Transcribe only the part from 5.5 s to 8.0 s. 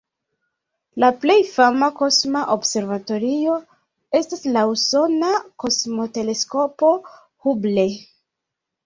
Kosmoteleskopo Hubble.